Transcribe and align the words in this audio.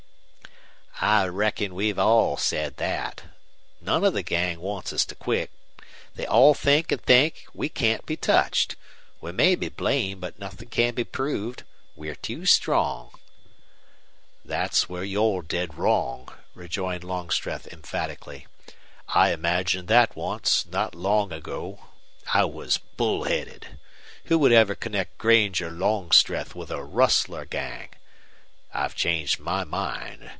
"I 1.03 1.25
reckon 1.25 1.73
we've 1.73 1.97
all 1.97 2.37
said 2.37 2.77
that. 2.77 3.23
None 3.81 4.03
of 4.03 4.13
the 4.13 4.21
gang 4.21 4.59
wants 4.59 5.03
to 5.03 5.15
quit. 5.15 5.49
They 6.13 6.27
all 6.27 6.53
think, 6.53 6.91
and 6.91 7.01
I 7.01 7.03
think, 7.03 7.45
we 7.55 7.69
can't 7.69 8.05
be 8.05 8.15
touched. 8.15 8.75
We 9.19 9.31
may 9.31 9.55
be 9.55 9.69
blamed, 9.69 10.21
but 10.21 10.37
nothing 10.37 10.69
can 10.69 10.93
be 10.93 11.03
proved. 11.03 11.63
We're 11.95 12.13
too 12.13 12.45
strong." 12.45 13.13
"There's 14.45 14.83
where 14.83 15.03
you're 15.03 15.41
dead 15.41 15.73
wrong," 15.75 16.29
rejoined 16.53 17.03
Longstreth, 17.03 17.65
emphatically. 17.73 18.45
"I 19.07 19.31
imagined 19.33 19.87
that 19.87 20.15
once, 20.15 20.67
not 20.67 20.93
long 20.93 21.31
ago. 21.31 21.87
I 22.31 22.45
was 22.45 22.77
bullheaded. 22.77 23.79
Who 24.25 24.37
would 24.37 24.51
ever 24.51 24.75
connect 24.75 25.17
Granger 25.17 25.71
Longstreth 25.71 26.53
with 26.53 26.69
a 26.69 26.83
rustler 26.83 27.45
gang? 27.45 27.89
I've 28.71 28.93
changed 28.93 29.39
my 29.39 29.63
mind. 29.63 30.29